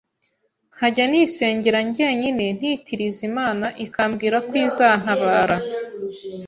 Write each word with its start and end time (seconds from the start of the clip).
nkajya 0.75 1.05
nisengera 1.11 1.79
njyenyine 1.87 2.45
ntitiriza 2.57 3.21
Imana 3.29 3.65
ikambwira 3.85 4.37
ko 4.47 4.53
izantabara 4.67 5.57